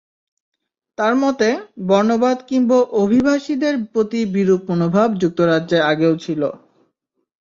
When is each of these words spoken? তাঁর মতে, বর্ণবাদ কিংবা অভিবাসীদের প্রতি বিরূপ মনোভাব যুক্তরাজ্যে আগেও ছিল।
তাঁর 0.97 1.13
মতে, 1.15 1.49
বর্ণবাদ 1.87 2.37
কিংবা 2.49 2.77
অভিবাসীদের 3.01 3.73
প্রতি 3.87 4.19
বিরূপ 4.33 4.61
মনোভাব 4.69 5.09
যুক্তরাজ্যে 5.21 5.77
আগেও 5.91 6.13
ছিল। 6.23 6.41